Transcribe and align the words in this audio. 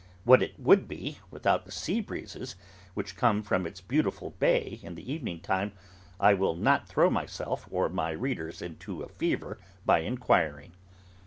What 0.23 0.41
it 0.41 0.59
would 0.59 0.87
be, 0.87 1.19
without 1.29 1.63
the 1.65 1.71
sea 1.71 2.01
breezes 2.01 2.55
which 2.95 3.15
come 3.15 3.43
from 3.43 3.67
its 3.67 3.81
beautiful 3.81 4.31
Bay 4.39 4.79
in 4.81 4.95
the 4.95 5.11
evening 5.13 5.41
time, 5.41 5.73
I 6.19 6.33
will 6.33 6.55
not 6.55 6.87
throw 6.87 7.11
myself 7.11 7.67
or 7.69 7.87
my 7.87 8.09
readers 8.09 8.63
into 8.63 9.03
a 9.03 9.07
fever 9.09 9.59
by 9.85 9.99
inquiring. 9.99 10.71